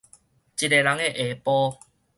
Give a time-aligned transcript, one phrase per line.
[0.03, 0.13] 一个人的
[1.13, 1.77] 下晡